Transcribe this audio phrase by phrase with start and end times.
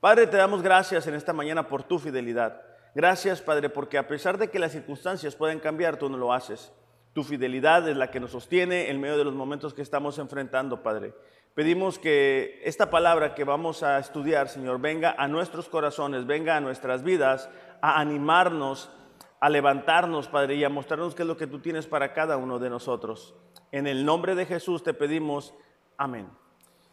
[0.00, 2.62] Padre, te damos gracias en esta mañana por tu fidelidad.
[2.94, 6.72] Gracias, Padre, porque a pesar de que las circunstancias pueden cambiar, tú no lo haces.
[7.12, 10.82] Tu fidelidad es la que nos sostiene en medio de los momentos que estamos enfrentando,
[10.82, 11.12] Padre.
[11.54, 16.60] Pedimos que esta palabra que vamos a estudiar, Señor, venga a nuestros corazones, venga a
[16.60, 17.50] nuestras vidas,
[17.82, 18.90] a animarnos,
[19.38, 22.58] a levantarnos, Padre, y a mostrarnos qué es lo que tú tienes para cada uno
[22.58, 23.34] de nosotros.
[23.70, 25.52] En el nombre de Jesús te pedimos,
[25.98, 26.26] amén.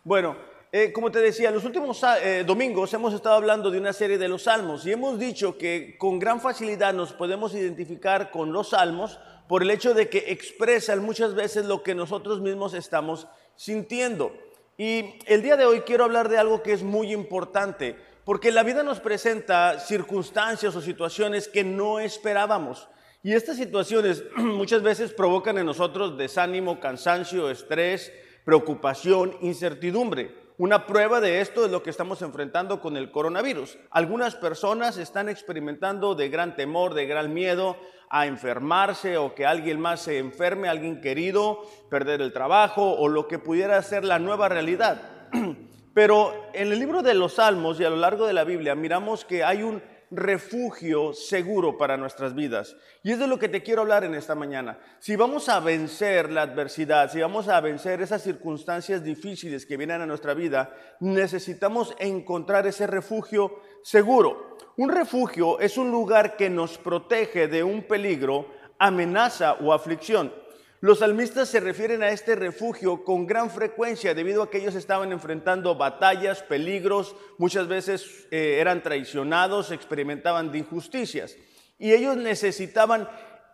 [0.04, 0.36] Bueno,
[0.72, 4.28] eh, como te decía, los últimos eh, domingos hemos estado hablando de una serie de
[4.28, 9.18] los salmos y hemos dicho que con gran facilidad nos podemos identificar con los salmos
[9.48, 14.34] por el hecho de que expresan muchas veces lo que nosotros mismos estamos sintiendo.
[14.78, 17.96] Y el día de hoy quiero hablar de algo que es muy importante,
[18.26, 22.90] porque la vida nos presenta circunstancias o situaciones que no esperábamos.
[23.24, 28.12] Y estas situaciones muchas veces provocan en nosotros desánimo, cansancio, estrés,
[28.44, 30.47] preocupación, incertidumbre.
[30.60, 33.78] Una prueba de esto es lo que estamos enfrentando con el coronavirus.
[33.92, 37.78] Algunas personas están experimentando de gran temor, de gran miedo
[38.10, 43.28] a enfermarse o que alguien más se enferme, alguien querido, perder el trabajo o lo
[43.28, 45.30] que pudiera ser la nueva realidad.
[45.94, 49.26] Pero en el libro de los Salmos y a lo largo de la Biblia miramos
[49.26, 52.76] que hay un refugio seguro para nuestras vidas.
[53.04, 54.80] Y es de lo que te quiero hablar en esta mañana.
[55.00, 60.02] Si vamos a vencer la adversidad, si vamos a vencer esas circunstancias difíciles que vienen
[60.02, 64.58] a nuestra vida, necesitamos encontrar ese refugio seguro.
[64.78, 68.48] Un refugio es un lugar que nos protege de un peligro,
[68.80, 70.32] amenaza o aflicción.
[70.80, 75.12] Los salmistas se refieren a este refugio con gran frecuencia debido a que ellos estaban
[75.12, 81.36] enfrentando batallas, peligros, muchas veces eh, eran traicionados, experimentaban injusticias.
[81.80, 83.10] Y ellos necesitaban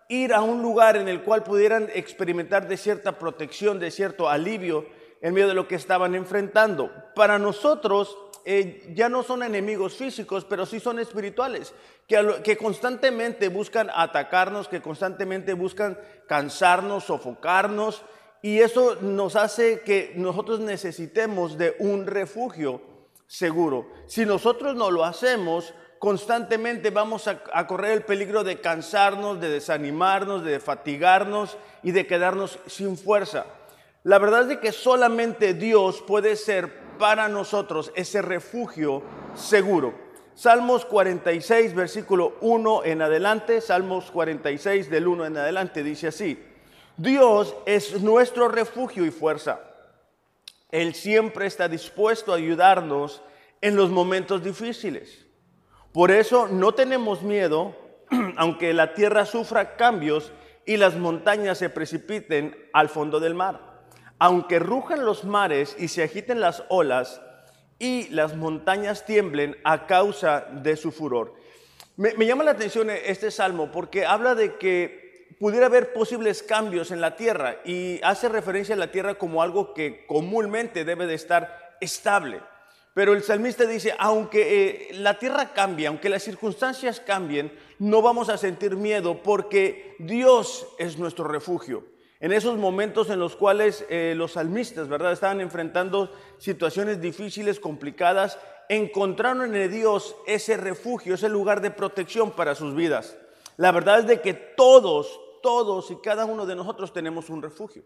[0.10, 4.86] ir a un lugar en el cual pudieran experimentar de cierta protección, de cierto alivio
[5.22, 6.92] en medio de lo que estaban enfrentando.
[7.16, 11.74] Para nosotros, eh, ya no son enemigos físicos, pero sí son espirituales,
[12.08, 18.04] que, constantemente buscan atacarnos, que constantemente buscan cansarnos, sofocarnos,
[18.42, 22.82] y eso nos hace que nosotros necesitemos de un refugio
[23.28, 23.88] seguro.
[24.08, 29.48] Si nosotros no lo hacemos, constantemente vamos a, a, correr el peligro de cansarnos, de
[29.48, 33.46] desanimarnos, de fatigarnos y de quedarnos sin fuerza.
[34.04, 39.02] La verdad es que solamente Dios puede ser para nosotros ese refugio
[39.36, 39.94] seguro.
[40.36, 46.44] Salmos 46, versículo 1 en adelante, Salmos 46 del 1 en adelante, dice así,
[46.98, 49.60] Dios es nuestro refugio y fuerza.
[50.72, 53.22] Él siempre está dispuesto a ayudarnos
[53.62, 55.26] en los momentos difíciles.
[55.92, 57.76] Por eso no tenemos miedo,
[58.38, 60.32] aunque la tierra sufra cambios
[60.66, 63.73] y las montañas se precipiten al fondo del mar
[64.24, 67.20] aunque rujan los mares y se agiten las olas
[67.78, 71.36] y las montañas tiemblen a causa de su furor.
[71.98, 77.02] Me, llama la atención este salmo porque habla de que pudiera haber posibles cambios en
[77.02, 81.76] la tierra y hace referencia a la tierra como algo que comúnmente debe de estar
[81.82, 82.40] estable.
[82.94, 88.30] Pero el salmista dice, aunque eh, la tierra cambie, aunque las circunstancias cambien, no vamos
[88.30, 91.92] a sentir miedo porque Dios es nuestro refugio
[92.24, 98.40] en esos momentos en los cuales eh, los salmistas, ¿verdad?, estaban enfrentando situaciones difíciles, complicadas,
[98.70, 103.18] encontraron en Dios ese refugio, ese lugar de protección para sus vidas.
[103.58, 107.84] La verdad es de que todos, todos y cada uno de nosotros tenemos un refugio.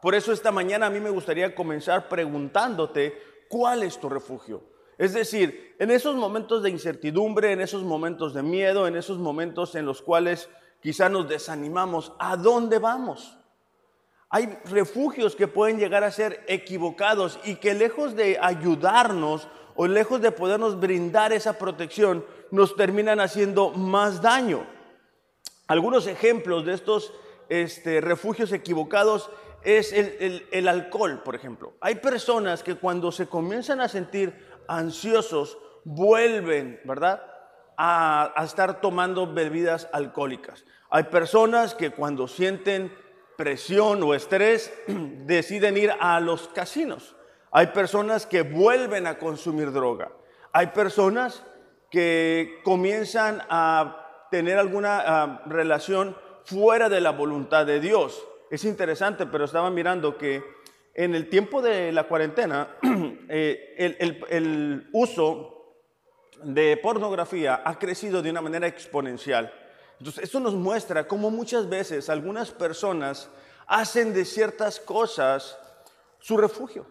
[0.00, 4.62] Por eso esta mañana a mí me gustaría comenzar preguntándote, ¿cuál es tu refugio?
[4.98, 9.74] Es decir, en esos momentos de incertidumbre, en esos momentos de miedo, en esos momentos
[9.74, 10.48] en los cuales
[10.80, 13.36] quizá nos desanimamos, ¿a dónde vamos?
[14.34, 19.46] Hay refugios que pueden llegar a ser equivocados y que lejos de ayudarnos
[19.76, 24.66] o lejos de podernos brindar esa protección, nos terminan haciendo más daño.
[25.68, 27.12] Algunos ejemplos de estos
[27.48, 29.30] este, refugios equivocados
[29.62, 31.74] es el, alcohol, por ejemplo.
[31.80, 34.34] Hay personas que cuando se comienzan a sentir
[34.66, 37.22] ansiosos, vuelven, ¿verdad?
[37.76, 40.64] A, a estar tomando bebidas alcohólicas.
[40.90, 43.04] Hay personas que cuando sienten
[43.36, 47.16] presión o estrés, deciden ir a los casinos.
[47.50, 50.10] Hay personas que vuelven a consumir droga.
[50.52, 51.44] Hay personas
[51.90, 58.26] que comienzan a tener alguna ah, relación fuera de la voluntad de Dios.
[58.50, 60.42] Es interesante, pero estaba mirando que
[60.94, 62.76] en el tiempo de la cuarentena,
[63.28, 65.76] eh, el, el uso
[66.42, 69.52] de pornografía ha crecido de una manera exponencial.
[69.98, 73.28] Entonces, esto nos muestra cómo muchas veces algunas personas
[73.66, 75.58] hacen de ciertas cosas
[76.18, 76.86] su refugio.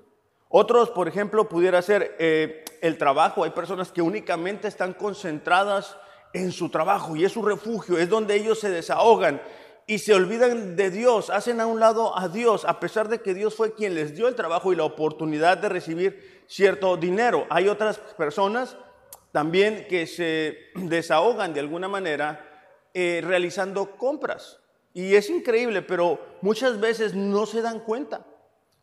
[0.49, 3.43] Otros, por ejemplo, pudiera ser eh, el trabajo.
[3.43, 5.97] Hay personas que únicamente están concentradas
[6.33, 9.41] en su trabajo y es su refugio, es donde ellos se desahogan
[9.85, 13.33] y se olvidan de Dios, hacen a un lado a Dios, a pesar de que
[13.33, 17.45] Dios fue quien les dio el trabajo y la oportunidad de recibir cierto dinero.
[17.49, 18.77] Hay otras personas
[19.31, 22.52] también que se desahogan de alguna manera
[22.93, 24.59] eh, realizando compras.
[24.93, 28.25] Y es increíble, pero muchas veces no se dan cuenta.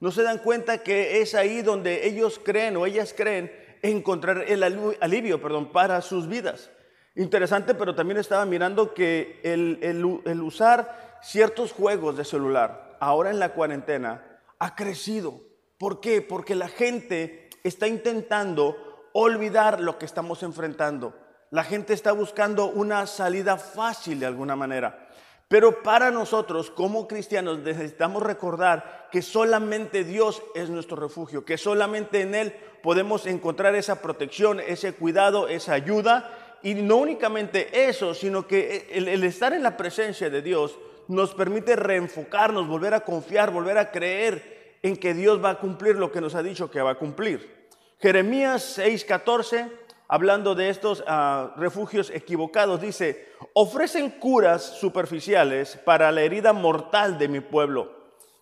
[0.00, 3.52] No se dan cuenta que es ahí donde ellos creen o ellas creen
[3.82, 6.70] encontrar el alivio perdón, para sus vidas.
[7.14, 9.78] Interesante, pero también estaba mirando que el,
[10.24, 15.40] el usar ciertos juegos de celular ahora en la cuarentena ha crecido.
[15.78, 16.22] ¿Por qué?
[16.22, 18.76] Porque la gente está intentando
[19.12, 21.14] olvidar lo que estamos enfrentando.
[21.50, 25.08] La gente está buscando una salida fácil de alguna manera.
[25.48, 32.20] Pero para nosotros como cristianos necesitamos recordar que solamente Dios es nuestro refugio, que solamente
[32.20, 32.54] en Él
[32.84, 36.58] podemos encontrar esa protección, ese cuidado, esa ayuda.
[36.62, 41.74] Y no únicamente eso, sino que el, estar en la presencia de Dios nos permite
[41.74, 46.20] reenfocarnos, volver a confiar, volver a creer en que Dios va a cumplir lo que
[46.20, 47.68] nos ha dicho que va a cumplir.
[47.98, 49.68] Jeremías 6:14
[50.10, 57.28] hablando de estos ah, refugios equivocados, dice, ofrecen curas superficiales para la herida mortal de
[57.28, 57.92] mi pueblo,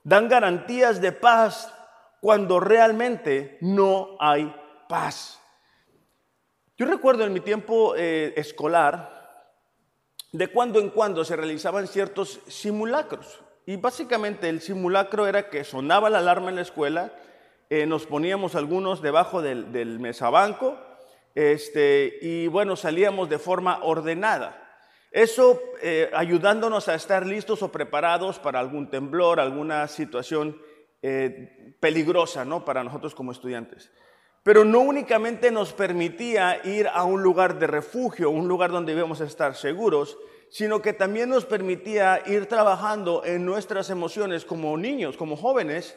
[0.03, 1.71] dan garantías de paz
[2.23, 4.51] cuando realmente no hay
[4.89, 5.43] paz.
[6.79, 9.53] Yo recuerdo en mi tiempo eh, escolar,
[10.33, 13.41] de cuando en cuando se realizaban ciertos simulacros.
[13.67, 17.13] Y básicamente el simulacro era que sonaba la alarma en la escuela,
[17.69, 20.79] eh, nos poníamos algunos debajo del, del mesabanco,
[21.39, 24.85] este, y bueno, salíamos de forma ordenada.
[25.13, 30.61] Eso eh, ayudándonos a estar listos o preparados para algún temblor, alguna situación
[31.01, 32.65] eh, peligrosa ¿no?
[32.65, 33.93] para nosotros como estudiantes.
[34.43, 39.21] Pero no únicamente nos permitía ir a un lugar de refugio, un lugar donde íbamos
[39.21, 40.19] a estar seguros,
[40.51, 45.97] sino que también nos permitía ir trabajando en nuestras emociones como niños, como jóvenes,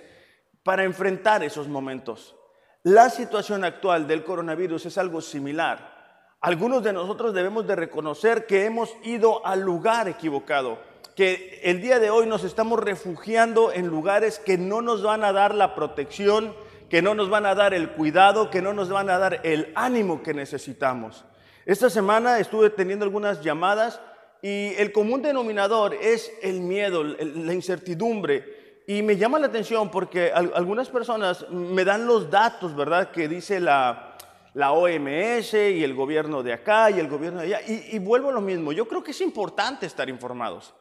[0.61, 2.35] para enfrentar esos momentos.
[2.83, 6.33] La situación actual del coronavirus es algo similar.
[6.41, 10.79] Algunos de nosotros debemos de reconocer que hemos ido al lugar equivocado,
[11.15, 15.31] que el día de hoy nos estamos refugiando en lugares que no nos van a
[15.31, 16.55] dar la protección,
[16.89, 19.71] que no nos van a dar el cuidado, que no nos van a dar el
[19.75, 21.23] ánimo que necesitamos.
[21.67, 24.01] Esta semana estuve teniendo algunas llamadas
[24.41, 28.60] y el común denominador es el miedo, la incertidumbre,
[28.97, 33.09] y me llama la atención porque algunas personas me dan los datos, ¿verdad?
[33.09, 34.17] Que dice la,
[34.53, 37.61] la OMS y el gobierno de acá y el gobierno de allá.
[37.65, 38.73] Y, y vuelvo a lo mismo.
[38.73, 40.73] Yo creo que es importante estar informados,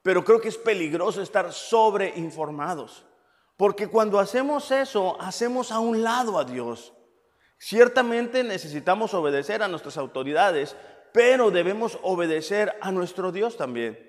[0.00, 3.04] pero creo que es peligroso estar sobreinformados.
[3.58, 6.94] Porque cuando hacemos eso, hacemos a un lado a Dios.
[7.58, 10.74] Ciertamente necesitamos obedecer a nuestras autoridades,
[11.12, 14.07] pero debemos obedecer a nuestro Dios también.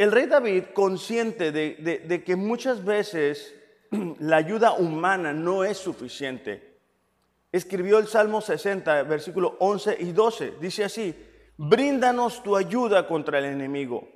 [0.00, 3.54] El rey David, consciente de, que muchas veces
[4.18, 6.78] la ayuda humana no es suficiente,
[7.52, 10.54] escribió el Salmo 60, versículo 11 y 12.
[10.58, 11.14] Dice así,
[11.58, 14.08] bríndanos tu ayuda contra el enemigo,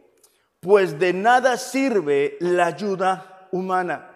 [0.59, 4.11] pues de nada sirve la ayuda humana.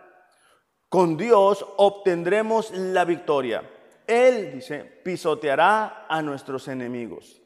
[0.89, 3.71] Con Dios obtendremos la victoria.
[4.07, 7.43] Él, dice, pisoteará a nuestros enemigos.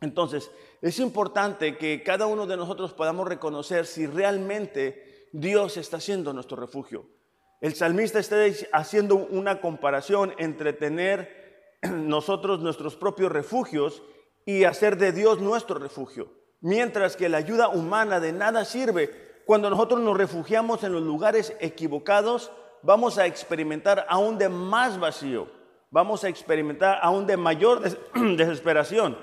[0.00, 0.50] Entonces,
[0.82, 6.56] es importante que cada uno de nosotros podamos reconocer si realmente Dios está siendo nuestro
[6.56, 7.06] refugio.
[7.60, 8.36] El salmista está
[8.72, 14.02] haciendo una comparación entre tener nosotros nuestros propios refugios
[14.44, 16.30] y hacer de Dios nuestro refugio.
[16.60, 19.26] Mientras que la ayuda humana de nada sirve.
[19.44, 22.50] Cuando nosotros nos refugiamos en los lugares equivocados,
[22.82, 25.48] vamos a experimentar aún de más vacío,
[25.90, 27.82] vamos a experimentar aún de mayor
[28.36, 29.16] desesperación.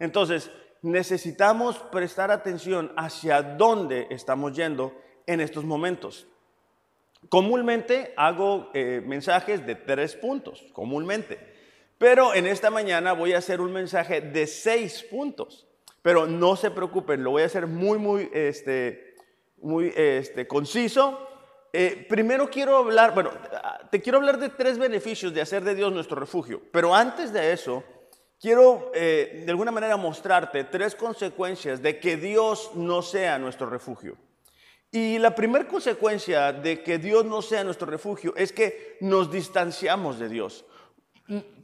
[0.00, 0.50] Entonces,
[0.82, 4.92] necesitamos prestar atención hacia dónde estamos yendo
[5.26, 6.26] en estos momentos.
[7.28, 11.38] Comúnmente hago eh, mensajes de tres puntos, comúnmente.
[11.98, 15.66] Pero en esta mañana voy a hacer un mensaje de seis puntos.
[16.00, 19.16] Pero no se preocupen, lo voy a hacer muy, muy, este,
[19.60, 21.26] muy este, conciso.
[21.72, 23.30] Eh, primero quiero hablar, bueno,
[23.90, 26.62] te quiero hablar de tres beneficios de hacer de Dios nuestro refugio.
[26.72, 27.82] Pero antes de eso,
[28.40, 34.16] Quiero eh, de alguna manera mostrarte tres consecuencias de que Dios no sea nuestro refugio.
[34.90, 40.18] Y la primera consecuencia de que Dios no sea nuestro refugio es que nos distanciamos
[40.18, 40.64] de Dios.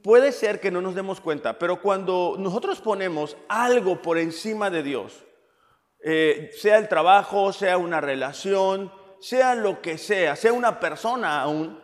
[0.02, 4.82] Puede ser que no nos demos cuenta, pero cuando nosotros ponemos algo por encima de
[4.82, 5.24] Dios,
[6.00, 11.80] eh, sea el trabajo, sea una relación, sea lo que sea, sea una persona aún,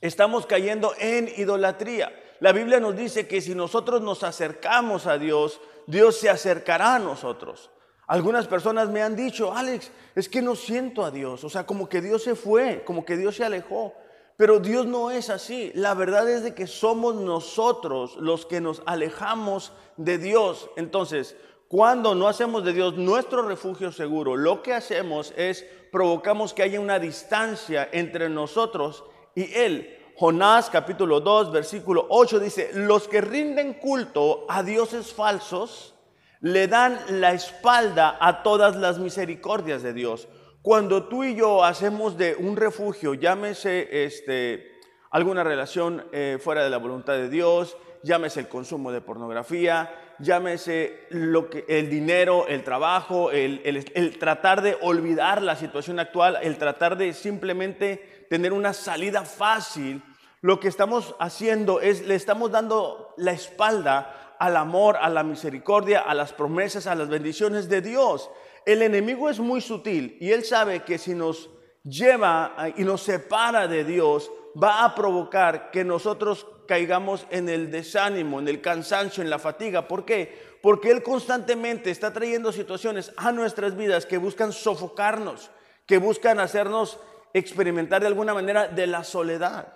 [0.00, 2.12] estamos cayendo en idolatría.
[2.40, 6.98] La Biblia nos dice que si nosotros nos acercamos a Dios, Dios se acercará a
[6.98, 7.70] nosotros.
[8.06, 11.88] Algunas personas me han dicho, Alex, es que no siento a Dios, o sea, como
[11.88, 13.94] que Dios se fue, como que Dios se alejó.
[14.38, 15.72] Pero Dios no es así.
[15.74, 20.70] La verdad es de que somos nosotros los que nos alejamos de Dios.
[20.76, 26.62] Entonces, cuando no hacemos de Dios nuestro refugio seguro, lo que hacemos es provocamos que
[26.62, 29.04] haya una distancia entre nosotros
[29.34, 29.97] y Él.
[30.18, 35.94] Jonás capítulo 2, versículo 8 dice, los que rinden culto a dioses falsos
[36.40, 40.26] le dan la espalda a todas las misericordias de Dios.
[40.60, 44.80] Cuando tú y yo hacemos de un refugio, llámese este,
[45.12, 51.06] alguna relación eh, fuera de la voluntad de Dios, llámese el consumo de pornografía, llámese
[51.10, 56.58] lo que, el dinero, el trabajo, el, el, tratar de olvidar la situación actual, el
[56.58, 60.02] tratar de simplemente tener una salida fácil,
[60.40, 66.00] lo que estamos haciendo es le estamos dando la espalda al amor, a la misericordia,
[66.00, 68.30] a las promesas, a las bendiciones de Dios.
[68.64, 71.50] El enemigo es muy sutil y él sabe que si nos
[71.82, 74.30] lleva y nos separa de Dios,
[74.60, 79.88] va a provocar que nosotros caigamos en el desánimo, en el cansancio, en la fatiga.
[79.88, 80.58] ¿Por qué?
[80.62, 85.50] Porque Él constantemente está trayendo situaciones a nuestras vidas que buscan sofocarnos,
[85.86, 87.00] que buscan hacernos
[87.32, 89.74] experimentar de alguna manera de la soledad.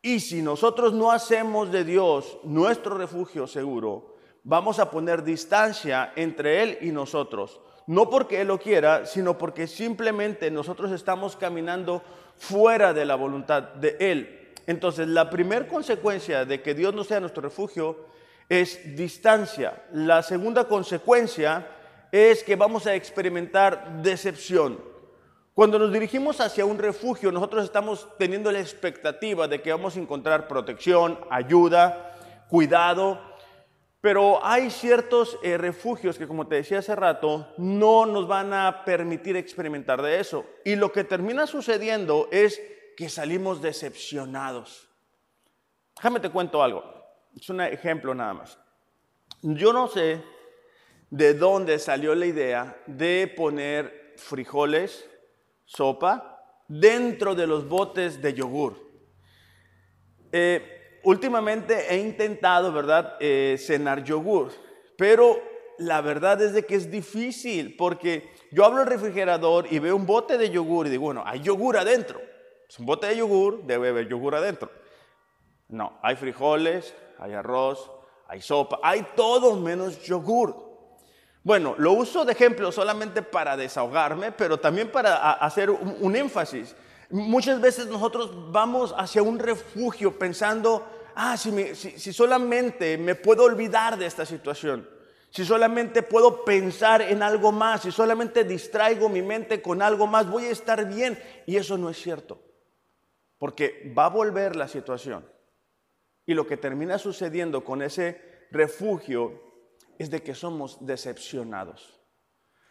[0.00, 6.62] Y si nosotros no hacemos de Dios nuestro refugio seguro, vamos a poner distancia entre
[6.62, 7.60] Él y nosotros.
[7.86, 12.02] No porque Él lo quiera, sino porque simplemente nosotros estamos caminando
[12.36, 14.52] fuera de la voluntad de Él.
[14.66, 18.06] Entonces, la primera consecuencia de que Dios no sea nuestro refugio
[18.48, 19.84] es distancia.
[19.92, 21.66] La segunda consecuencia
[22.10, 24.91] es que vamos a experimentar decepción.
[25.54, 30.00] Cuando nos dirigimos hacia un refugio, nosotros estamos teniendo la expectativa de que vamos a
[30.00, 32.16] encontrar protección, ayuda,
[32.48, 33.20] cuidado,
[34.00, 38.82] pero hay ciertos eh, refugios que, como te decía hace rato, no nos van a
[38.84, 40.46] permitir experimentar de eso.
[40.64, 42.60] Y lo que termina sucediendo es
[42.96, 44.88] que salimos decepcionados.
[45.96, 46.82] Déjame te cuento algo.
[47.36, 48.58] Es un ejemplo nada más.
[49.42, 50.22] Yo no sé
[51.10, 55.08] de dónde salió la idea de poner frijoles,
[55.64, 56.32] sopa,
[56.68, 58.76] dentro de los botes de yogur.
[60.32, 64.50] Eh, últimamente he intentado, ¿verdad?, eh, cenar yogur,
[64.96, 65.40] pero
[65.78, 70.06] la verdad es de que es difícil porque yo abro el refrigerador y veo un
[70.06, 72.20] bote de yogur y digo, bueno, hay yogur adentro.
[72.68, 74.70] Es un bote de yogur, debe haber yogur adentro.
[75.68, 77.90] No, hay frijoles, hay arroz,
[78.28, 80.71] hay sopa, hay todo menos yogur.
[81.44, 86.74] Bueno, lo uso de ejemplo solamente para desahogarme, pero también para hacer un, énfasis.
[87.10, 93.98] Muchas veces nosotros vamos hacia un refugio pensando, ah, si, si solamente me puedo olvidar
[93.98, 94.88] de esta situación,
[95.30, 100.30] si solamente puedo pensar en algo más, si solamente distraigo mi mente con algo más,
[100.30, 101.18] voy a estar bien.
[101.46, 102.38] Y eso no es cierto
[103.42, 105.28] porque va a volver la situación.
[106.24, 109.51] Y lo que termina sucediendo con ese refugio
[109.98, 112.00] es de que somos decepcionados.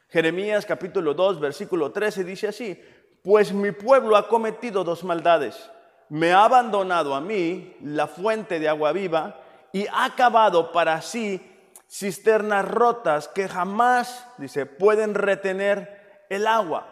[0.09, 2.81] Jeremías capítulo 2, versículo 13 dice así,
[3.23, 5.69] pues mi pueblo ha cometido dos maldades.
[6.09, 9.39] Me ha abandonado a mí la fuente de agua viva
[9.71, 11.41] y ha cavado para sí
[11.89, 16.87] cisternas rotas que jamás, dice, pueden retener el agua.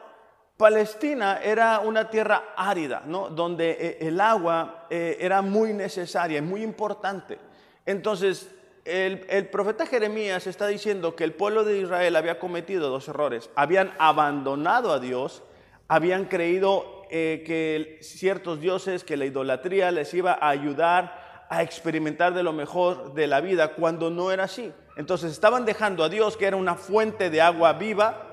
[0.58, 3.30] Palestina era una tierra árida, ¿no?
[3.30, 7.40] donde eh, el agua eh, era muy necesaria, muy importante.
[7.86, 8.50] Entonces,
[8.90, 13.50] el, profeta Jeremías está diciendo que el pueblo de Israel había cometido dos errores.
[13.56, 15.44] Habían abandonado a Dios,
[15.88, 22.34] habían creído eh, que ciertos dioses, que la idolatría les iba a ayudar a experimentar
[22.34, 24.72] de lo mejor de la vida, cuando no era así.
[24.96, 28.26] Entonces estaban dejando a Dios, que era una fuente de agua viva,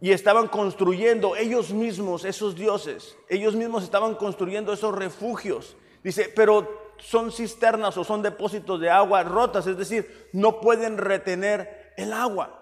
[0.00, 5.76] y estaban construyendo ellos mismos esos dioses, ellos mismos estaban construyendo esos refugios.
[6.04, 11.92] Dice, pero son cisternas o son depósitos de agua rotas, es decir, no pueden retener
[11.96, 12.58] el agua.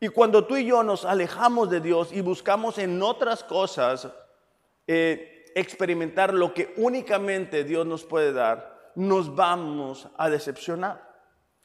[0.00, 4.08] Y cuando tú y yo nos alejamos de Dios y buscamos en otras cosas
[4.86, 11.14] eh, experimentar lo que únicamente Dios nos puede dar, nos vamos a decepcionar.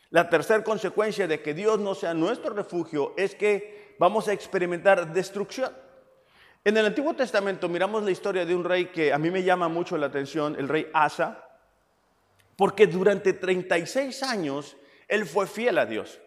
[0.09, 5.13] La tercera consecuencia de que Dios no sea nuestro refugio es que vamos a experimentar
[5.13, 5.71] destrucción.
[6.63, 9.69] En el Antiguo Testamento miramos la historia de un rey que a mí me llama
[9.69, 11.48] mucho la atención, el rey Asa,
[12.59, 14.75] porque durante 36 años
[15.07, 16.19] él fue fiel a Dios.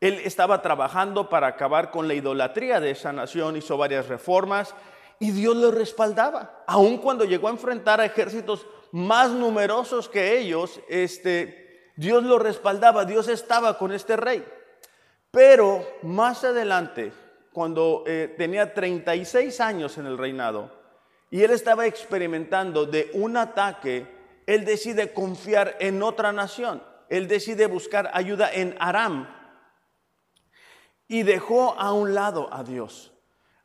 [0.00, 4.74] Él estaba trabajando para acabar con la idolatría de esa nación, hizo varias reformas
[5.20, 6.64] y Dios lo respaldaba.
[6.66, 13.04] Aun cuando llegó a enfrentar a ejércitos más numerosos que ellos, este, Dios lo respaldaba,
[13.04, 14.44] Dios estaba con este rey.
[15.30, 17.12] Pero más adelante,
[17.52, 20.68] cuando eh, tenía 36 años en el reinado,
[21.30, 24.15] y él estaba experimentando de un ataque,
[24.46, 26.82] él decide confiar en otra nación.
[27.08, 29.28] Él decide buscar ayuda en Aram
[31.08, 33.12] y dejó a un lado a Dios.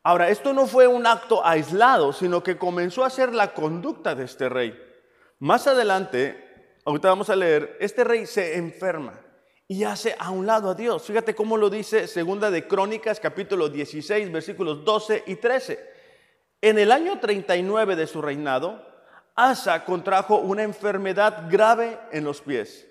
[0.04, 4.24] Ahora, esto no fue un acto aislado, sino que comenzó a ser la conducta de
[4.24, 4.76] este rey.
[5.38, 9.20] Más adelante, ahorita vamos a leer, este rey se enferma
[9.68, 11.04] y hace a un lado a Dios.
[11.04, 15.92] Fíjate cómo lo dice Segunda de Crónicas, capítulo 16, versículos 12 y 13.
[16.60, 18.91] En el año 39 de su reinado,
[19.34, 22.86] Asa contrajo una enfermedad grave en los pies.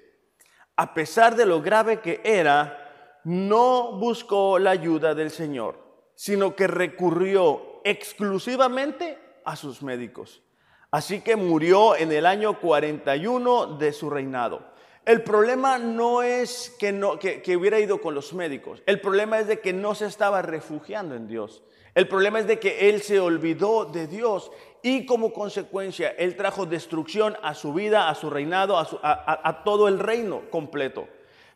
[0.75, 5.81] A pesar de lo grave que era, no buscó la ayuda del Señor
[6.21, 10.43] sino que recurrió exclusivamente a sus médicos.
[10.91, 14.70] Así que murió en el año 41 de su reinado.
[15.05, 19.47] El problema no es que, no, que, hubiera ido con los médicos, el problema es
[19.47, 21.63] de que no se estaba refugiando en Dios.
[21.95, 26.65] El problema es de que él se olvidó de Dios y como consecuencia él trajo
[26.65, 31.07] destrucción a su vida, a su reinado, a todo el reino completo.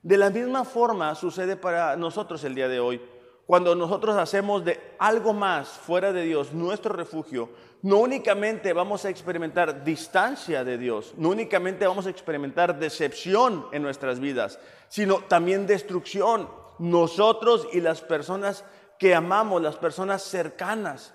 [0.01, 3.01] De la misma forma sucede para nosotros el día de hoy.
[3.45, 7.49] Cuando nosotros hacemos de algo más fuera de Dios nuestro refugio,
[7.85, 13.83] no únicamente vamos a experimentar distancia de Dios, no únicamente vamos a experimentar decepción en
[13.83, 16.49] nuestras vidas, sino también destrucción.
[16.79, 18.65] Nosotros y las personas
[18.97, 21.13] que amamos, las personas cercanas.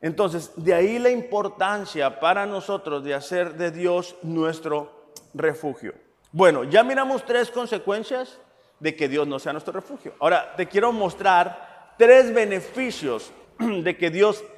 [0.00, 5.94] Entonces, de ahí la importancia para nosotros de hacer de Dios nuestro refugio.
[6.30, 8.38] Bueno, ya miramos tres consecuencias
[8.78, 10.14] de que Dios no sea nuestro refugio.
[10.20, 14.57] Ahora, te quiero mostrar tres beneficios de que Dios sea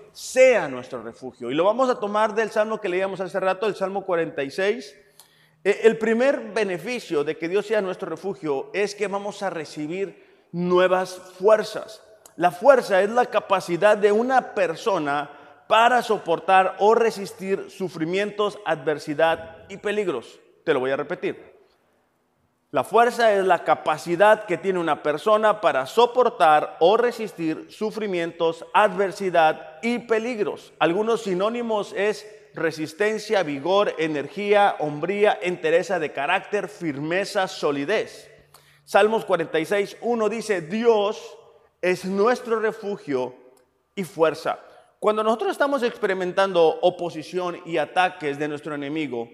[0.70, 1.50] nuestro refugio.
[1.50, 4.96] Y lo vamos a tomar del salmo que leíamos hace rato, el Salmo 46.
[5.62, 10.48] Eh, el primer beneficio de que Dios sea nuestro refugio es que vamos a recibir
[10.52, 12.02] nuevas fuerzas.
[12.36, 15.30] La fuerza es la capacidad de una persona
[15.68, 20.40] para soportar o resistir sufrimientos, adversidad y peligros.
[20.64, 21.59] Te lo voy a repetir.
[22.72, 29.80] La fuerza es la capacidad que tiene una persona para soportar o resistir sufrimientos, adversidad
[29.82, 30.72] y peligros.
[30.78, 38.30] Algunos sinónimos es resistencia, vigor, energía, hombría, entereza de carácter, firmeza, solidez.
[38.84, 41.36] Salmos 46, 1 dice, Dios
[41.82, 43.34] es nuestro refugio
[43.96, 44.60] y fuerza.
[45.00, 49.28] Cuando nosotros estamos experimentando oposición y ataques de nuestro enemigo,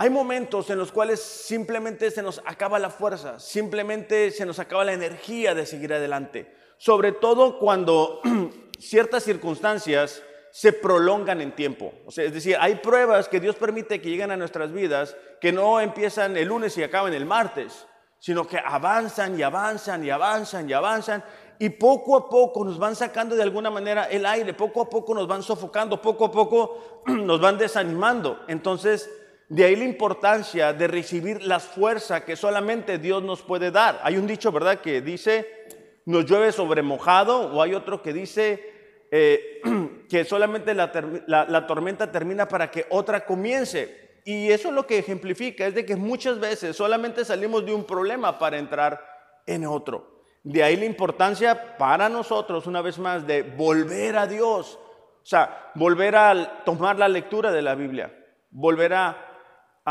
[0.00, 4.84] hay momentos en los cuales simplemente se nos acaba la fuerza, simplemente se nos acaba
[4.84, 6.54] la energía de seguir adelante.
[6.76, 8.20] Sobre todo cuando
[8.78, 11.92] ciertas circunstancias se prolongan en tiempo.
[12.06, 15.50] O sea, es decir, hay pruebas que Dios permite que lleguen a nuestras vidas que
[15.50, 17.84] no empiezan el lunes y acaban el martes,
[18.20, 21.24] sino que avanzan y avanzan y avanzan y avanzan
[21.58, 25.12] y poco a poco nos van sacando de alguna manera el aire, poco a poco
[25.12, 28.44] nos van sofocando, poco a poco nos van desanimando.
[28.46, 29.10] Entonces,
[29.48, 33.98] de ahí la importancia de recibir las fuerzas que solamente Dios nos puede dar.
[34.02, 35.66] Hay un dicho, ¿verdad?, que dice,
[36.04, 39.60] nos llueve sobre mojado, o hay otro que dice eh,
[40.08, 40.92] que solamente la,
[41.26, 44.20] la tormenta termina para que otra comience.
[44.24, 47.84] Y eso es lo que ejemplifica, es de que muchas veces solamente salimos de un
[47.84, 49.02] problema para entrar
[49.46, 50.18] en otro.
[50.42, 54.78] De ahí la importancia para nosotros, una vez más, de volver a Dios.
[55.22, 58.14] O sea, volver a tomar la lectura de la Biblia,
[58.50, 59.27] volver a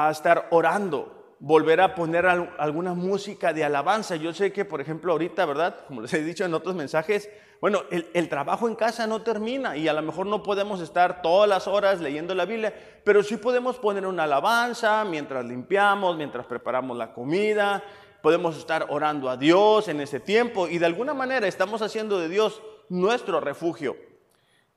[0.05, 4.15] a estar orando, volver a poner alguna música de alabanza.
[4.15, 5.85] Yo sé que, por ejemplo, ahorita, ¿verdad?
[5.87, 7.29] Como les he dicho en otros mensajes,
[7.59, 11.23] bueno, el, el, trabajo en casa no termina y a lo mejor no podemos estar
[11.23, 16.45] todas las horas leyendo la Biblia, pero sí podemos poner una alabanza mientras limpiamos, mientras
[16.45, 17.83] preparamos la comida,
[18.21, 22.29] podemos estar orando a Dios en ese tiempo y de alguna manera estamos haciendo de
[22.29, 23.95] Dios nuestro refugio.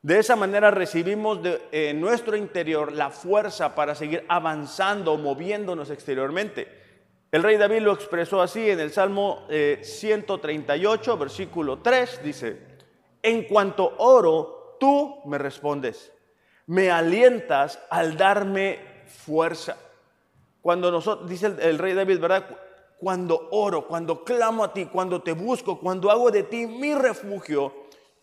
[0.02, 6.68] De esa manera recibimos de en nuestro interior la fuerza para seguir avanzando, moviéndonos exteriormente.
[7.30, 9.46] El rey David lo expresó así en el Salmo
[9.82, 12.58] 138, eh, versículo 3, dice,
[13.22, 16.10] en cuanto oro, tú me respondes,
[16.66, 19.76] me alientas al darme fuerza.
[20.62, 22.46] Cuando nosotros, dice el, el rey David, ¿verdad?
[22.98, 27.79] Cuando oro, cuando clamo a ti, cuando te busco, cuando hago de ti mi refugio,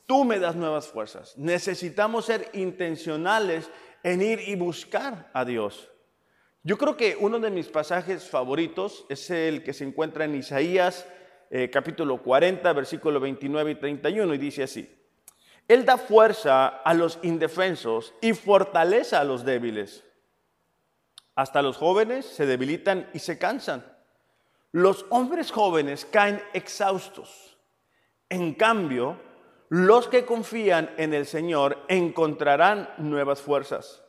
[0.07, 1.37] Tú me das nuevas fuerzas.
[1.37, 3.69] Necesitamos ser intencionales
[4.01, 5.89] en ir y buscar a Dios.
[6.63, 11.05] Yo creo que uno de mis pasajes favoritos es el que se encuentra en Isaías
[11.49, 14.89] eh, capítulo 40, versículo 29 y 31, y dice así,
[15.67, 20.03] Él da fuerza a los indefensos y fortaleza a los débiles.
[21.35, 23.85] Hasta los jóvenes se debilitan y se cansan.
[24.71, 27.57] Los hombres jóvenes caen exhaustos.
[28.29, 29.17] En cambio,
[29.69, 34.03] los que confían en el Señor encontrarán nuevas fuerzas.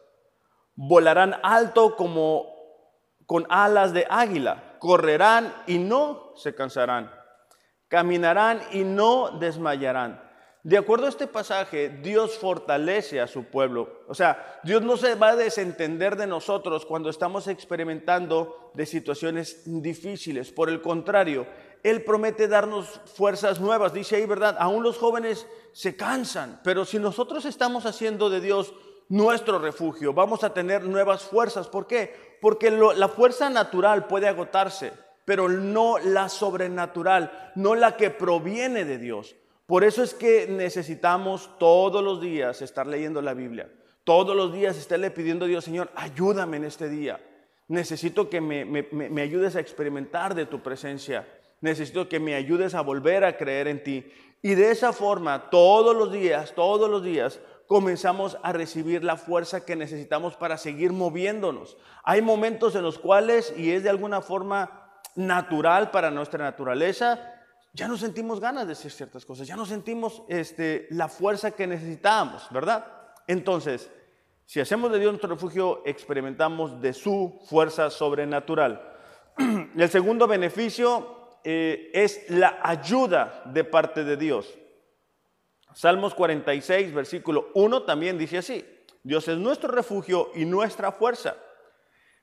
[0.77, 2.47] Volarán alto como
[3.27, 4.77] con alas de águila.
[4.79, 7.11] Correrán y no se cansarán.
[7.89, 10.29] Caminarán y no desmayarán.
[10.63, 14.03] De acuerdo a este pasaje, Dios fortalece a su pueblo.
[14.07, 19.63] O sea, Dios no se va a desentender de nosotros cuando estamos experimentando de situaciones
[19.65, 20.53] difíciles.
[20.53, 21.47] Por el contrario,
[21.83, 23.93] Él promete darnos fuerzas nuevas.
[23.93, 24.57] Dice ahí, ¿verdad?
[24.59, 28.75] Aún los jóvenes se cansan, pero si nosotros estamos haciendo de Dios
[29.09, 31.69] nuestro refugio, vamos a tener nuevas fuerzas.
[31.69, 32.39] ¿Por qué?
[32.41, 34.93] Porque la fuerza natural puede agotarse,
[35.25, 39.37] pero no la sobrenatural, no la que proviene de Dios.
[39.67, 43.71] Por eso es que necesitamos todos los días estar leyendo la Biblia.
[44.03, 47.21] Todos los días estarle pidiendo a Dios, Señor, ayúdame en este día.
[47.69, 51.29] Necesito que me, ayudes a experimentar de tu presencia.
[51.61, 54.11] Necesito que me ayudes a volver a creer en ti.
[54.43, 59.65] Y de esa forma, todos los días, todos los días, comenzamos a recibir la fuerza
[59.65, 61.77] que necesitamos para seguir moviéndonos.
[62.03, 67.35] Hay momentos en los cuales, y es de alguna forma natural para nuestra naturaleza,
[67.75, 71.67] ya no sentimos ganas de hacer ciertas cosas, ya no sentimos este, la fuerza que
[71.67, 72.87] necesitábamos, ¿verdad?
[73.27, 73.91] Entonces,
[74.47, 78.97] si hacemos de Dios nuestro refugio, experimentamos de su fuerza sobrenatural.
[79.77, 81.18] El segundo beneficio
[81.51, 84.55] eh, es la ayuda de parte de Dios.
[85.73, 88.63] Salmos 46, versículo 1 también dice así,
[89.03, 91.39] Dios es nuestro refugio y nuestra fuerza.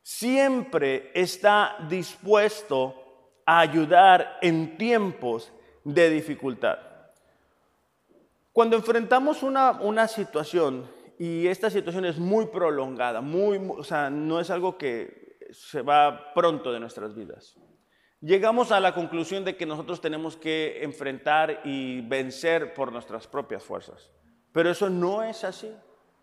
[0.04, 5.52] Siempre está dispuesto a ayudar en tiempos
[5.84, 6.78] de dificultad.
[8.54, 14.40] Cuando enfrentamos una, una situación y esta situación es muy prolongada, muy, o sea, no
[14.40, 17.56] es algo que se va pronto de nuestras vidas,
[18.22, 23.64] llegamos a la conclusión de que nosotros tenemos que enfrentar y vencer por nuestras propias
[23.64, 24.12] fuerzas.
[24.52, 25.72] Pero eso no es así.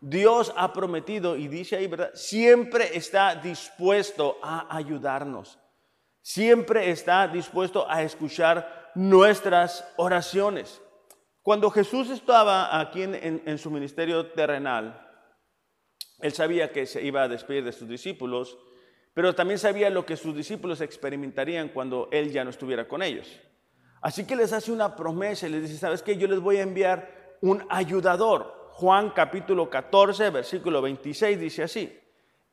[0.01, 2.11] Dios ha prometido y dice ahí, ¿verdad?
[2.15, 5.59] Siempre está dispuesto a ayudarnos.
[6.23, 10.81] Siempre está dispuesto a escuchar nuestras oraciones.
[11.43, 15.09] Cuando Jesús estaba aquí en, su ministerio terrenal,
[16.21, 18.57] él sabía que se iba a despedir de sus discípulos,
[19.15, 23.41] pero también sabía lo que sus discípulos experimentarían cuando él ya no estuviera con ellos.
[24.01, 26.17] Así que les hace una promesa y les dice, ¿sabes qué?
[26.17, 28.71] Yo les voy a enviar un ayudador.
[28.71, 31.99] Juan capítulo 14, versículo 26 dice así,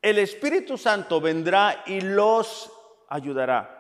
[0.02, 2.72] el Espíritu Santo vendrá y los
[3.08, 3.78] ayudará.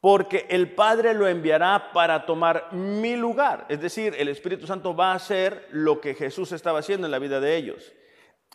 [0.00, 3.66] Porque el Padre lo enviará para tomar mi lugar.
[3.68, 7.18] Es decir, el Espíritu Santo va a hacer lo que Jesús estaba haciendo en la
[7.18, 7.92] vida de ellos.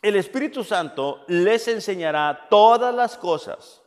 [0.02, 3.82] El Espíritu Santo les enseñará todas las cosas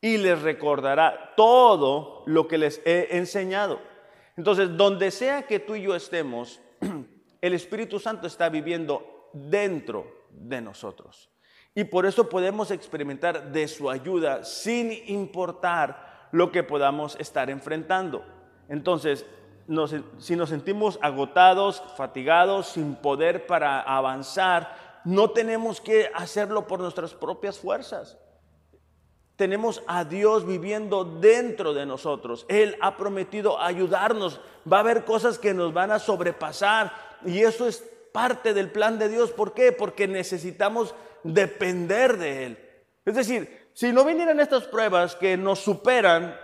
[0.00, 3.80] y les recordará todo lo que les he enseñado.
[4.36, 6.60] Entonces, donde sea que tú y yo estemos,
[7.40, 11.30] el Espíritu Santo está viviendo dentro de nosotros.
[11.74, 18.24] Y por eso podemos experimentar de su ayuda sin importar lo que podamos estar enfrentando.
[18.68, 19.26] Entonces,
[20.18, 27.14] si nos sentimos agotados, fatigados, sin poder para avanzar, no tenemos que hacerlo por nuestras
[27.14, 28.18] propias fuerzas.
[29.36, 32.44] Tenemos a Dios viviendo dentro de nosotros.
[32.48, 34.40] Él ha prometido ayudarnos.
[34.70, 36.92] Va a haber cosas que nos van a sobrepasar.
[37.24, 39.30] Y eso es parte del plan de Dios.
[39.30, 39.70] ¿Por qué?
[39.70, 40.92] Porque necesitamos
[41.22, 42.58] depender de Él.
[43.04, 46.36] Es decir, si no vinieran estas pruebas que nos superan,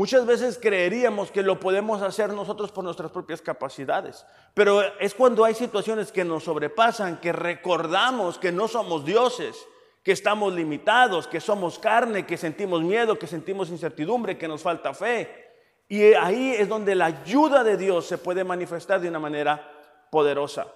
[0.00, 4.24] muchas veces creeríamos que lo podemos hacer nosotros por nuestras propias capacidades.
[4.54, 9.62] Pero es cuando hay situaciones que nos sobrepasan, que recordamos que no somos dioses,
[10.02, 14.94] que estamos limitados, que somos carne, que sentimos miedo, que sentimos incertidumbre, que nos falta
[14.94, 15.50] fe.
[15.86, 19.70] Y ahí es donde la ayuda de Dios se puede manifestar de una manera
[20.10, 20.66] poderosa.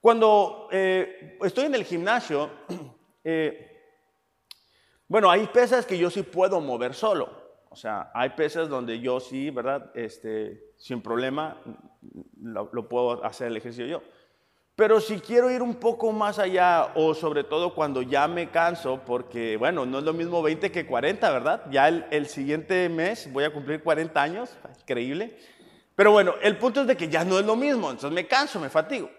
[0.00, 2.50] Cuando eh, estoy en el gimnasio,
[3.22, 3.94] eh,
[5.06, 7.39] bueno, hay pesas que yo sí puedo mover solo.
[7.70, 9.90] O sea, hay pesas donde yo sí, ¿verdad?
[9.94, 11.56] Este, sin problema
[12.42, 14.02] lo, lo puedo hacer el ejercicio yo.
[14.76, 19.00] Pero si quiero ir un poco más allá, o sobre todo cuando ya me canso,
[19.04, 21.62] porque bueno, no es lo mismo 20 que 40, ¿verdad?
[21.70, 25.36] Ya el, el, siguiente mes voy a cumplir 40 años, increíble.
[25.94, 28.58] Pero bueno, el punto es de que ya no es lo mismo, entonces me canso,
[28.58, 29.10] me fatigo.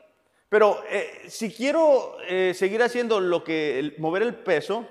[0.50, 4.86] Pero eh, si quiero eh, seguir haciendo lo que, mover el peso,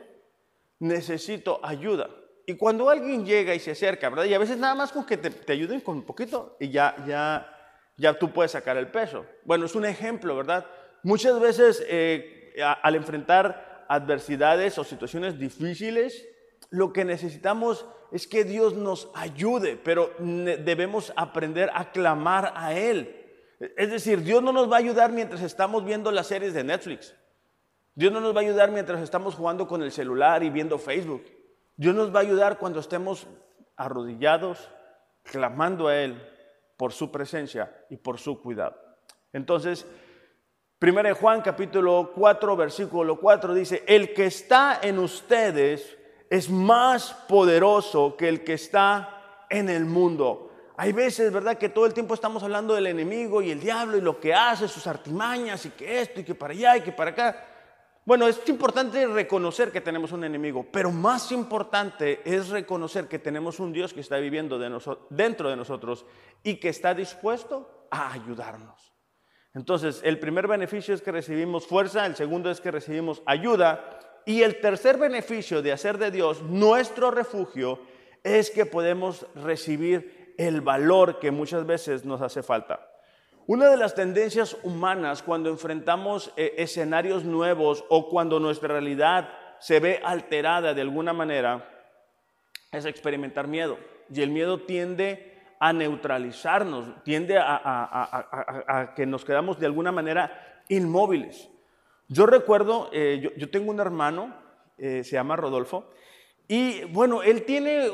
[0.78, 2.08] necesito ayuda.
[2.50, 4.24] Y cuando alguien llega y se acerca, ¿verdad?
[4.24, 7.46] Y a veces nada más con que te, ayuden con un poquito y ya, ya,
[7.96, 9.24] ya tú puedes sacar el peso.
[9.44, 10.66] Bueno, es un ejemplo, ¿verdad?
[11.04, 16.26] Muchas veces eh, al enfrentar adversidades o situaciones difíciles,
[16.70, 23.14] lo que necesitamos es que Dios nos ayude, pero debemos aprender a clamar a Él.
[23.76, 27.14] Es decir, Dios no nos va a ayudar mientras estamos viendo las series de Netflix.
[27.94, 31.22] Dios no nos va a ayudar mientras estamos jugando con el celular y viendo Facebook.
[31.80, 33.26] Dios nos va a ayudar cuando estemos
[33.74, 34.68] arrodillados,
[35.22, 36.22] clamando a Él
[36.76, 38.76] por su presencia y por su cuidado.
[39.32, 39.86] Entonces,
[40.78, 45.96] 1 Juan capítulo 4, versículo 4 dice, el que está en ustedes
[46.28, 50.52] es más poderoso que el que está en el mundo.
[50.76, 54.02] Hay veces, ¿verdad?, que todo el tiempo estamos hablando del enemigo y el diablo y
[54.02, 57.12] lo que hace, sus artimañas y que esto y que para allá y que para
[57.12, 57.49] acá.
[58.06, 63.60] Bueno, es importante reconocer que tenemos un enemigo, pero más importante es reconocer que tenemos
[63.60, 64.58] un Dios que está viviendo
[65.10, 66.06] dentro de nosotros
[66.42, 68.92] y que está dispuesto a ayudarnos.
[69.52, 74.42] Entonces, el primer beneficio es que recibimos fuerza, el segundo es que recibimos ayuda y
[74.42, 77.80] el tercer beneficio de hacer de Dios nuestro refugio
[78.24, 82.89] es que podemos recibir el valor que muchas veces nos hace falta.
[83.46, 89.80] Una de las tendencias humanas cuando enfrentamos eh, escenarios nuevos o cuando nuestra realidad se
[89.80, 91.68] ve alterada de alguna manera
[92.72, 93.78] es experimentar miedo.
[94.12, 101.48] Y el miedo tiende a neutralizarnos, tiende a, que nos quedamos de alguna manera inmóviles.
[102.08, 104.34] Yo recuerdo, eh, yo, tengo un hermano,
[104.78, 105.90] eh, se llama Rodolfo,
[106.48, 107.88] y bueno, él tiene,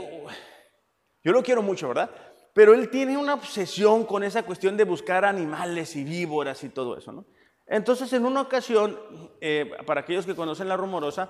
[1.22, 2.10] yo lo quiero mucho, ¿verdad?
[2.56, 6.96] Pero él tiene una obsesión con esa cuestión de buscar animales y víboras y todo
[6.96, 7.26] eso, ¿no?
[7.66, 8.98] Entonces, en una ocasión,
[9.42, 11.28] eh, para aquellos que conocen La Rumorosa,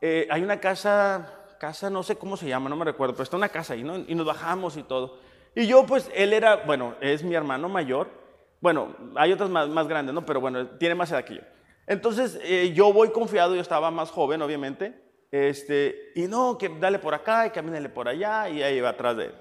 [0.00, 3.50] hay una casa, casa no sé cómo se llama, no me recuerdo, pero está una
[3.50, 3.98] casa ahí, ¿no?
[3.98, 5.18] Y nos bajamos y todo.
[5.54, 8.08] Y yo, pues, él era, bueno, es mi hermano mayor.
[8.60, 10.24] Bueno, hay otras más, más grandes, ¿no?
[10.24, 11.42] Pero bueno, tiene más edad que yo.
[11.86, 14.98] Entonces, eh, yo voy confiado, yo estaba más joven, obviamente.
[15.30, 19.16] Este, y no, que dale por acá y camínale por allá, y ahí va atrás
[19.16, 19.34] de él.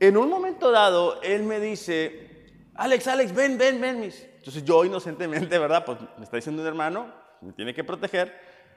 [0.00, 4.22] En un momento dado, él me dice, Alex, Alex, ven, ven, ven, mis.
[4.36, 5.84] Entonces yo inocentemente, ¿verdad?
[5.84, 8.32] Pues me está diciendo un hermano, me tiene que proteger.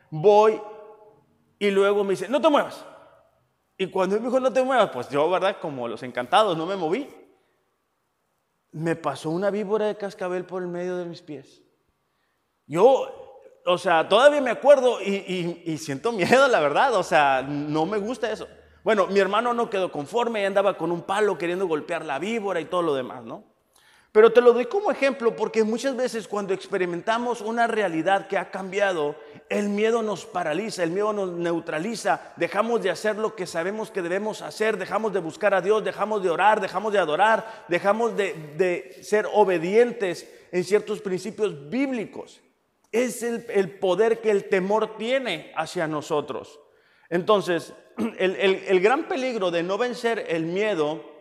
[0.09, 0.59] Voy
[1.59, 2.83] y luego me dice, no te muevas.
[3.77, 5.57] Y cuando él me dijo, no te muevas, pues yo, ¿verdad?
[5.61, 7.07] Como los encantados, no me moví.
[8.71, 11.61] Me pasó una víbora de cascabel por el medio de mis pies.
[12.65, 16.95] Yo, o sea, todavía me acuerdo y, y siento miedo, la verdad.
[16.95, 18.47] O sea, no me gusta eso.
[18.83, 22.59] Bueno, mi hermano no quedó conforme y andaba con un palo queriendo golpear la víbora
[22.59, 23.51] y todo lo demás, ¿no?
[24.11, 28.51] Pero te lo doy como ejemplo porque muchas veces cuando experimentamos una realidad que ha
[28.51, 29.15] cambiado,
[29.47, 34.01] el miedo nos paraliza, el miedo nos neutraliza, dejamos de hacer lo que sabemos que
[34.01, 38.99] debemos hacer, dejamos de buscar a Dios, dejamos de orar, dejamos de adorar, dejamos de,
[39.01, 42.41] ser obedientes en ciertos principios bíblicos.
[42.91, 46.59] Es el, poder que el temor tiene hacia nosotros.
[47.09, 47.73] Entonces,
[48.17, 51.11] el gran peligro de no vencer el miedo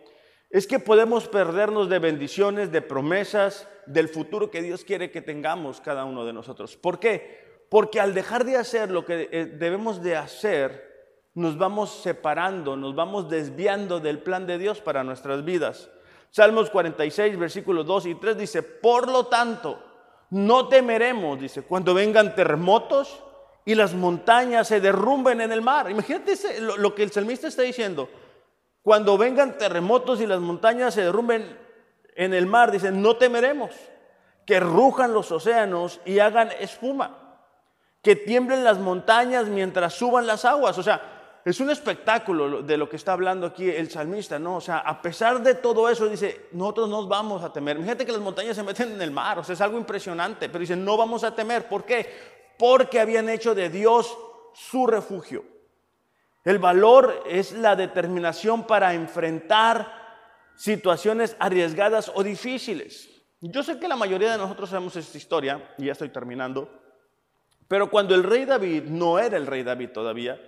[0.51, 5.79] es que podemos perdernos de bendiciones, de promesas, del futuro que Dios quiere que tengamos
[5.79, 6.75] cada uno de nosotros.
[6.75, 7.65] ¿Por qué?
[7.69, 10.91] Porque al dejar de hacer lo que eh, debemos de hacer,
[11.33, 15.89] nos vamos separando, nos vamos desviando del plan de Dios para nuestras vidas.
[16.29, 19.81] Salmos 46, versículos 2 y 3 dice, por lo tanto,
[20.31, 23.23] no temeremos, dice, cuando vengan terremotos
[23.65, 25.89] y las montañas se derrumben en el mar.
[25.89, 28.09] Imagínate lo que el salmista está diciendo.
[28.81, 31.57] Cuando vengan terremotos y las montañas se derrumben
[32.15, 33.71] en el mar, dicen, no temeremos.
[34.45, 37.37] Que rujan los océanos y hagan espuma.
[38.01, 40.77] Que tiemblen las montañas mientras suban las aguas.
[40.79, 44.57] O sea, es un espectáculo de lo que está hablando aquí el salmista, ¿no?
[44.57, 47.77] O sea, a pesar de todo eso, dice, nosotros no vamos a temer.
[47.77, 50.59] Fíjate que las montañas se meten en el mar, o sea, es algo impresionante, pero
[50.59, 51.67] dice, no vamos a temer.
[51.67, 52.40] ¿Por qué?
[52.61, 54.15] Porque habían hecho de Dios
[54.53, 55.43] su refugio.
[56.45, 59.91] El valor es la determinación para enfrentar
[60.55, 63.09] situaciones arriesgadas o difíciles.
[63.39, 66.69] Yo sé que la mayoría de nosotros sabemos esta historia, y ya estoy terminando,
[67.67, 70.39] pero cuando el rey David no era el rey David todavía,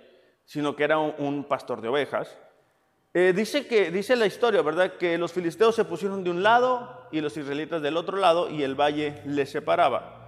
[0.44, 2.38] sino que era un, pastor de ovejas,
[3.12, 4.98] eh, dice, que, dice la historia, ¿verdad?
[4.98, 8.62] Que los filisteos se pusieron de un lado y los israelitas del otro lado y
[8.62, 10.23] el valle les separaba.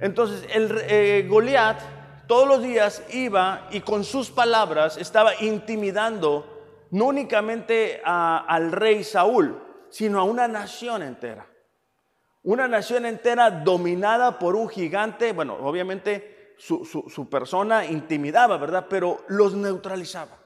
[0.00, 1.78] Entonces, el eh, Goliat
[2.26, 6.52] todos los días iba y con sus palabras estaba intimidando
[6.90, 11.46] no únicamente al rey Saúl, sino a una nación entera.
[12.42, 18.86] Una nación entera dominada por un gigante, bueno, obviamente su, su persona intimidaba, ¿verdad?
[18.88, 20.38] Pero los neutralizaba.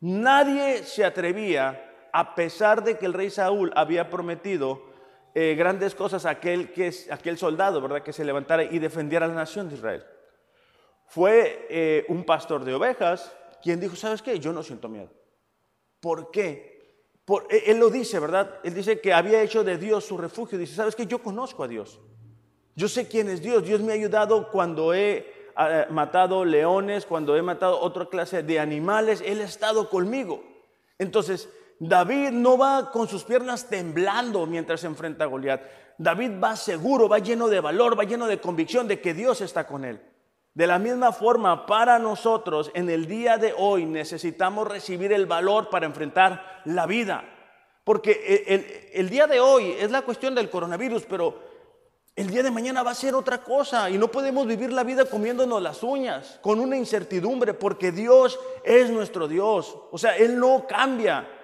[0.00, 4.89] Nadie se atrevía, a pesar de que el rey Saúl había prometido
[5.34, 8.02] eh, grandes cosas aquel, que, aquel soldado, ¿verdad?
[8.02, 10.04] Que se levantara y defendiera la nación de Israel.
[11.06, 14.38] fue eh, un pastor de ovejas quien dijo, ¿sabes qué?
[14.38, 15.10] Yo no siento miedo.
[16.00, 16.70] ¿Por qué?
[17.50, 18.58] E, él lo dice, ¿verdad?
[18.64, 20.58] Él dice que había hecho de Dios su refugio.
[20.58, 21.06] Dice, ¿sabes qué?
[21.06, 22.00] Yo conozco a Dios.
[22.74, 23.64] Yo sé quién es Dios.
[23.64, 28.58] Dios me ha ayudado cuando he ah, matado leones, cuando he matado otra clase de
[28.58, 29.22] animales.
[29.24, 30.42] Él ha estado conmigo.
[30.98, 31.48] Entonces,
[31.80, 35.62] David no va con sus piernas temblando mientras se enfrenta a Goliat.
[35.96, 39.66] David va seguro, va lleno de valor, va lleno de convicción de que Dios está
[39.66, 39.98] con él.
[40.52, 45.70] De la misma forma, para nosotros en el día de hoy necesitamos recibir el valor
[45.70, 47.24] para enfrentar la vida.
[47.82, 51.40] Porque el, el, día de hoy es la cuestión del coronavirus, pero
[52.14, 55.06] el día de mañana va a ser otra cosa y no podemos vivir la vida
[55.06, 59.78] comiéndonos las uñas, con una incertidumbre, porque Dios es nuestro Dios.
[59.90, 61.39] O sea, Él no cambia.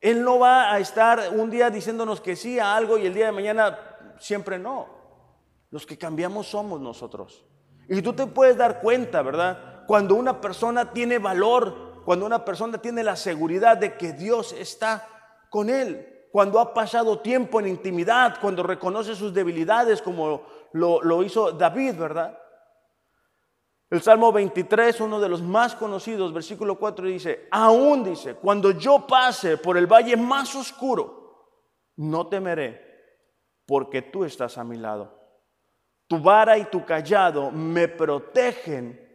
[0.00, 3.26] Él no va a estar un día diciéndonos que sí a algo y el día
[3.26, 3.78] de mañana
[4.18, 4.86] siempre no.
[5.70, 7.44] Los que cambiamos somos nosotros.
[7.88, 9.84] Y tú te puedes dar cuenta, ¿verdad?
[9.86, 15.06] Cuando una persona tiene valor, cuando una persona tiene la seguridad de que Dios está
[15.50, 21.22] con él, cuando ha pasado tiempo en intimidad, cuando reconoce sus debilidades como lo, lo
[21.22, 22.38] hizo David, ¿verdad?
[23.90, 29.06] El Salmo 23, uno de los más conocidos, versículo 4 dice, aún dice, cuando yo
[29.06, 31.62] pase por el valle más oscuro,
[31.96, 33.24] no temeré,
[33.64, 35.16] porque tú estás a mi lado.
[36.06, 39.08] Tu vara y tu callado me protegen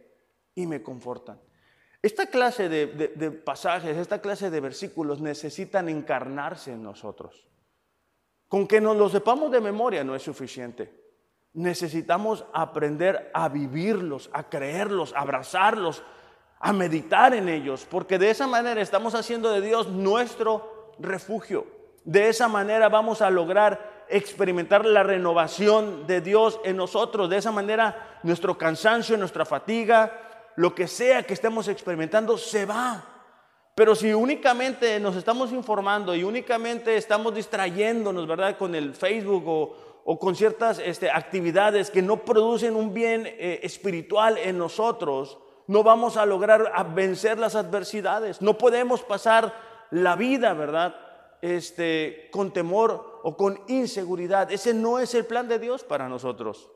[0.56, 1.40] y me confortan.
[2.02, 7.46] Esta clase de, pasajes, esta clase de versículos necesitan encarnarse en nosotros.
[8.48, 11.03] Con que nos lo sepamos de memoria no es suficiente
[11.54, 16.02] necesitamos aprender a vivirlos, a creerlos, a abrazarlos,
[16.58, 21.66] a meditar en ellos, porque de esa manera estamos haciendo de Dios nuestro refugio.
[22.04, 27.30] De esa manera vamos a lograr experimentar la renovación de Dios en nosotros.
[27.30, 33.04] De esa manera nuestro cansancio, nuestra fatiga, lo que sea que estemos experimentando, se va.
[33.74, 38.56] Pero si únicamente nos estamos informando y únicamente estamos distrayéndonos, ¿verdad?
[38.56, 43.60] Con el Facebook o, o con ciertas este, actividades que no producen un bien eh,
[43.62, 48.42] espiritual en nosotros, no vamos a lograr vencer las adversidades.
[48.42, 49.54] No podemos pasar
[49.90, 50.94] la vida, ¿verdad?
[51.40, 54.52] Este, con temor o con inseguridad.
[54.52, 56.70] Ese no es el plan de Dios para nosotros.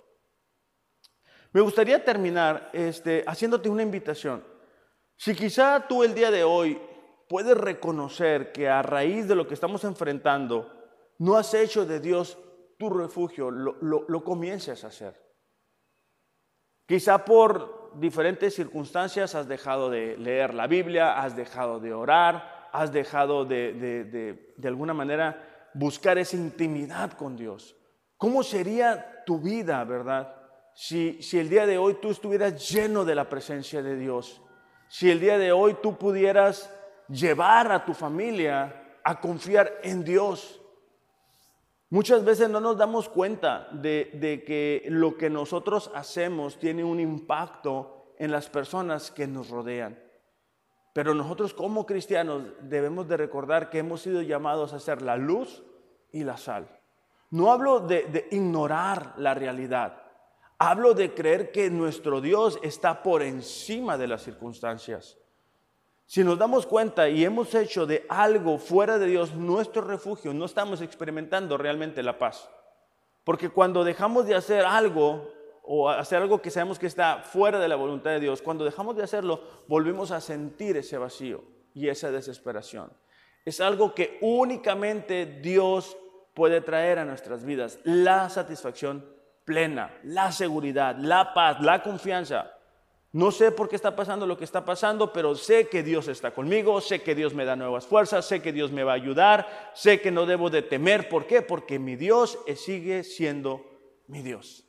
[1.52, 4.42] Me gustaría terminar este, haciéndote una invitación.
[5.16, 6.80] Si quizá tú el día de hoy
[7.28, 10.70] puedes reconocer que a raíz de lo que estamos enfrentando,
[11.18, 12.38] no has hecho de Dios
[12.78, 15.14] tu refugio, lo, lo, comiences a hacer.
[16.86, 22.92] Quizá por diferentes circunstancias has dejado de leer la Biblia, has dejado de orar, has
[22.92, 27.76] dejado de, de, de, alguna manera buscar esa intimidad con Dios.
[28.16, 30.34] ¿Cómo sería tu vida, verdad?
[30.74, 34.40] Si, si el día de hoy tú estuvieras lleno de la presencia de Dios,
[34.88, 36.72] si el día de hoy tú pudieras
[37.08, 40.57] llevar a tu familia a confiar en Dios,
[41.90, 48.12] Muchas veces no nos damos cuenta de, que lo que nosotros hacemos tiene un impacto
[48.18, 49.98] en las personas que nos rodean.
[50.92, 55.64] Pero nosotros como cristianos debemos de recordar que hemos sido llamados a ser la luz
[56.12, 56.68] y la sal.
[57.30, 60.02] No hablo de, de ignorar la realidad,
[60.58, 65.16] hablo de creer que nuestro Dios está por encima de las circunstancias.
[66.08, 70.46] Si nos damos cuenta y hemos hecho de algo fuera de Dios nuestro refugio, no
[70.46, 72.48] estamos experimentando realmente la paz.
[73.24, 75.30] Porque cuando dejamos de hacer algo
[75.62, 78.96] o hacer algo que sabemos que está fuera de la voluntad de Dios, cuando dejamos
[78.96, 81.44] de hacerlo, volvemos a sentir ese vacío
[81.74, 82.90] y esa desesperación.
[83.44, 85.94] Es algo que únicamente Dios
[86.32, 89.04] puede traer a nuestras vidas, la satisfacción
[89.44, 92.57] plena, la seguridad, la paz, la confianza.
[93.12, 96.32] No sé por qué está pasando lo que está pasando, pero sé que Dios está
[96.32, 99.70] conmigo, sé que Dios me da nuevas fuerzas, sé que Dios me va a ayudar,
[99.74, 101.08] sé que no debo de temer.
[101.08, 101.40] ¿Por qué?
[101.40, 103.64] Porque mi Dios sigue siendo
[104.08, 104.68] mi Dios.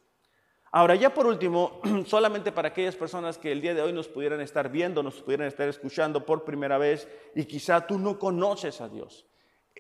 [0.71, 4.39] Ahora, ya por último, solamente para aquellas personas que el día de hoy nos pudieran
[4.39, 8.87] estar viendo, nos pudieran estar escuchando por primera vez y quizá tú no conoces a
[8.87, 9.25] Dios.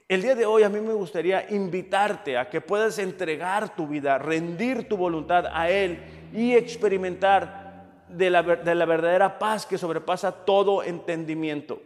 [0.07, 4.17] El día de hoy a mí me gustaría invitarte a que puedas entregar tu vida,
[4.17, 5.99] rendir tu voluntad a Él
[6.33, 7.58] y experimentar
[8.09, 11.81] de la, verdadera paz que sobrepasa todo entendimiento.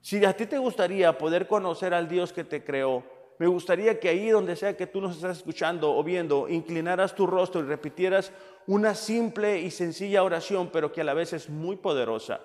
[0.00, 3.04] Si a ti te gustaría poder conocer al Dios que te creó,
[3.38, 7.26] me gustaría que ahí donde sea que tú nos estás escuchando o viendo, inclinaras tu
[7.26, 8.32] rostro y repitieras
[8.66, 12.40] una simple y sencilla oración, pero que a la vez es muy poderosa.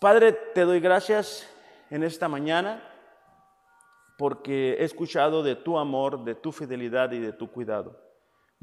[0.00, 1.48] Padre, te doy gracias
[1.90, 2.82] en esta mañana
[4.18, 8.03] porque he escuchado de tu amor, de tu fidelidad y de tu cuidado.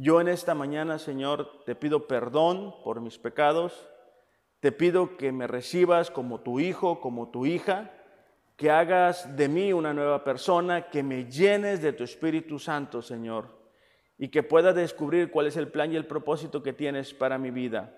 [0.01, 3.87] Yo en esta mañana, Señor, te pido perdón por mis pecados,
[4.59, 7.91] te pido que me recibas como tu hijo, como tu hija,
[8.55, 13.49] que hagas de mí una nueva persona, que me llenes de tu Espíritu Santo, Señor,
[14.17, 17.51] y que pueda descubrir cuál es el plan y el propósito que tienes para mi
[17.51, 17.95] vida.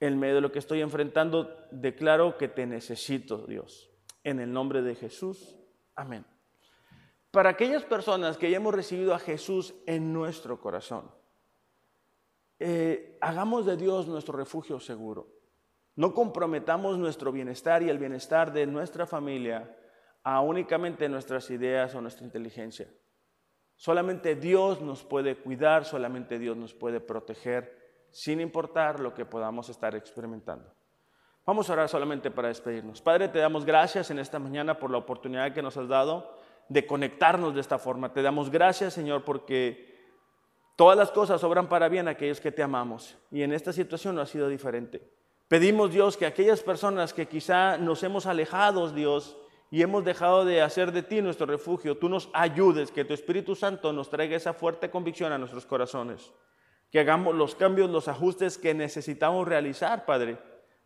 [0.00, 3.92] En medio de lo que estoy enfrentando, declaro que te necesito, Dios.
[4.24, 5.56] En el nombre de Jesús.
[5.94, 6.26] Amén.
[7.30, 11.16] Para aquellas personas que ya hemos recibido a Jesús en nuestro corazón,
[12.58, 15.28] eh, hagamos de Dios nuestro refugio seguro.
[15.96, 19.76] No comprometamos nuestro bienestar y el bienestar de nuestra familia
[20.22, 22.88] a únicamente nuestras ideas o nuestra inteligencia.
[23.76, 29.68] Solamente Dios nos puede cuidar, solamente Dios nos puede proteger, sin importar lo que podamos
[29.68, 30.74] estar experimentando.
[31.46, 33.00] Vamos a orar solamente para despedirnos.
[33.00, 36.36] Padre, te damos gracias en esta mañana por la oportunidad que nos has dado
[36.68, 38.12] de conectarnos de esta forma.
[38.12, 39.87] Te damos gracias, Señor, porque
[40.78, 43.18] todas las cosas obran para bien a aquellos que te amamos.
[43.32, 45.02] Y en esta situación no ha sido diferente.
[45.48, 49.36] Pedimos, Dios, que aquellas personas que quizá nos hemos alejado, Dios,
[49.72, 53.56] y hemos dejado de hacer de ti nuestro refugio, tú nos ayudes, que tu Espíritu
[53.56, 56.32] Santo nos traiga esa fuerte convicción a nuestros corazones,
[56.92, 60.38] que hagamos los cambios, los ajustes que necesitamos realizar, Padre,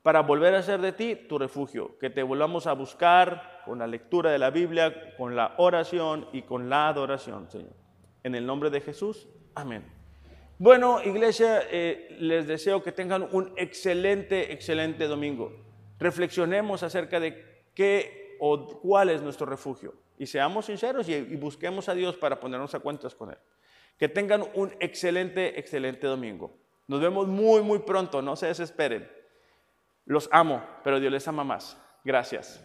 [0.03, 3.86] para volver a ser de ti tu refugio, que te volvamos a buscar con la
[3.86, 7.74] lectura de la Biblia, con la oración y con la adoración, Señor.
[8.22, 9.84] En el nombre de Jesús, amén.
[10.59, 15.53] Bueno, iglesia, eh, les deseo que tengan un excelente, excelente domingo.
[15.98, 19.94] Reflexionemos acerca de qué o cuál es nuestro refugio.
[20.18, 23.38] Y seamos sinceros y, y busquemos a Dios para ponernos a cuentas con Él.
[23.98, 26.57] Que tengan un excelente, excelente domingo.
[26.86, 29.11] Nos vemos muy, muy pronto, no se desesperen.
[30.05, 31.76] Los amo, pero Dios les ama más.
[32.05, 32.64] Gracias.